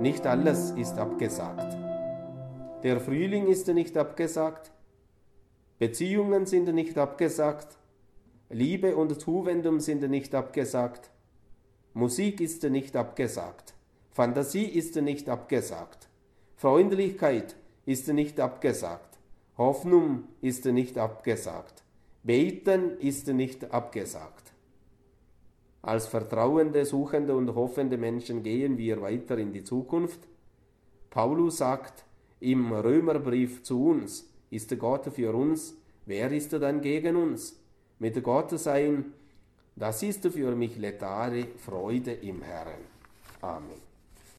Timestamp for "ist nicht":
3.48-3.98, 12.40-12.96, 14.64-15.28, 17.84-18.40, 20.40-20.96, 23.00-23.70